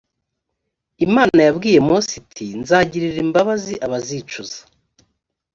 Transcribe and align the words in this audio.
imana 1.05 1.37
yabwiye 1.47 1.79
mose 1.87 2.11
iti 2.21 2.45
“nzagirira 2.61 3.17
imbabazi 3.25 3.73
abazicuza” 3.85 4.59